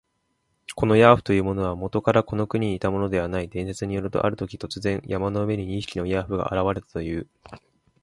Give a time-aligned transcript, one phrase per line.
[0.75, 3.49] このヤーフというものは、もとからこの国にいたものではない。
[3.49, 7.27] 伝説によると、あるとき、突然、山の上に二匹のヤーフが現れたという。